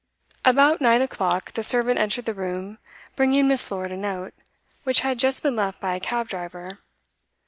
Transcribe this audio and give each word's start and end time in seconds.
About 0.43 0.81
nine 0.81 0.99
o'clock 1.03 1.51
the 1.53 1.61
servant 1.61 1.99
entered 1.99 2.25
the 2.25 2.33
room, 2.33 2.79
bringing 3.15 3.47
Miss. 3.47 3.69
Lord 3.69 3.91
a 3.91 3.95
note, 3.97 4.33
which 4.83 5.01
had 5.01 5.19
just 5.19 5.43
been 5.43 5.55
left 5.55 5.79
by 5.79 5.93
a 5.93 5.99
cab 5.99 6.27
driver. 6.27 6.79